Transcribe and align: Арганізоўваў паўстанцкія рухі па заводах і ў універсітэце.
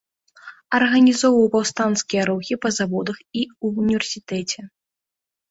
Арганізоўваў 0.77 1.45
паўстанцкія 1.55 2.21
рухі 2.31 2.57
па 2.65 2.69
заводах 2.79 3.17
і 3.41 3.45
ў 3.63 3.85
універсітэце. 3.85 4.69